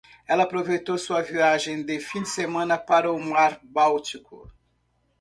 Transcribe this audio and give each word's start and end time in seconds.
Ela 0.27 0.45
aproveitou 0.45 0.97
sua 0.97 1.21
viagem 1.21 1.83
de 1.85 1.99
fim 1.99 2.23
de 2.23 2.29
semana 2.29 2.75
para 2.75 3.11
o 3.13 3.19
mar 3.23 3.59
báltico. 3.61 4.51